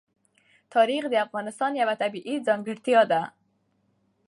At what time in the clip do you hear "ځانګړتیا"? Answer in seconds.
2.47-3.01